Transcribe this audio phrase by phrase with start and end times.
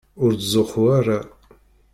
[0.23, 1.19] Ur ttzuxxu ara.